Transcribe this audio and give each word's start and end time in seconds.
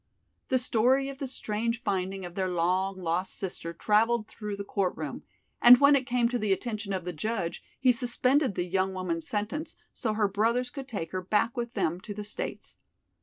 The 0.49 0.57
story 0.57 1.09
of 1.09 1.19
the 1.19 1.27
strange 1.27 1.83
finding 1.83 2.25
of 2.25 2.33
their 2.33 2.49
long 2.49 2.99
lost 2.99 3.35
sister 3.35 3.71
traveled 3.71 4.27
through 4.27 4.55
the 4.55 4.63
court 4.63 4.97
room, 4.97 5.21
and 5.61 5.77
when 5.79 5.95
it 5.95 6.07
came 6.07 6.27
to 6.29 6.39
the 6.39 6.51
attention 6.51 6.91
of 6.91 7.05
the 7.05 7.13
judge, 7.13 7.61
he 7.79 7.91
suspended 7.91 8.55
the 8.55 8.65
young 8.65 8.95
woman's 8.95 9.27
sentence 9.27 9.75
so 9.93 10.13
her 10.15 10.27
brothers 10.27 10.71
could 10.71 10.87
take 10.87 11.11
her 11.11 11.21
back 11.21 11.55
with 11.55 11.75
them 11.75 11.99
to 12.01 12.15
the 12.15 12.23
States. 12.23 12.77